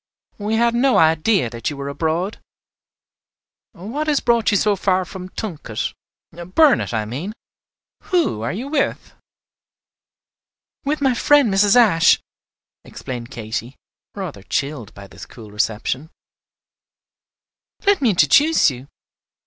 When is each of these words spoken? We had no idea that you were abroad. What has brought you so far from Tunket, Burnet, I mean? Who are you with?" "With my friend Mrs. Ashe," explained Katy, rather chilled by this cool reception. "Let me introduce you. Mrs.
We 0.39 0.55
had 0.55 0.73
no 0.73 0.97
idea 0.97 1.47
that 1.51 1.69
you 1.69 1.77
were 1.77 1.87
abroad. 1.87 2.39
What 3.73 4.07
has 4.07 4.19
brought 4.19 4.49
you 4.49 4.57
so 4.57 4.75
far 4.75 5.05
from 5.05 5.29
Tunket, 5.29 5.93
Burnet, 6.33 6.91
I 6.91 7.05
mean? 7.05 7.33
Who 8.05 8.41
are 8.41 8.51
you 8.51 8.67
with?" 8.67 9.13
"With 10.85 11.01
my 11.01 11.13
friend 11.13 11.53
Mrs. 11.53 11.75
Ashe," 11.75 12.19
explained 12.83 13.29
Katy, 13.29 13.75
rather 14.15 14.41
chilled 14.41 14.91
by 14.95 15.05
this 15.05 15.27
cool 15.27 15.51
reception. 15.51 16.09
"Let 17.85 18.01
me 18.01 18.09
introduce 18.09 18.71
you. 18.71 18.85
Mrs. 18.85 18.87